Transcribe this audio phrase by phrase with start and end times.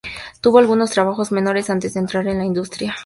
[0.41, 2.95] Tuvo algunos trabajos menores antes de entrar en la industria.